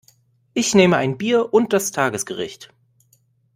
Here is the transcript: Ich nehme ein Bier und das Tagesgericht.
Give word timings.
Ich 0.55 0.73
nehme 0.73 0.97
ein 0.97 1.19
Bier 1.19 1.53
und 1.53 1.73
das 1.73 1.91
Tagesgericht. 1.91 2.73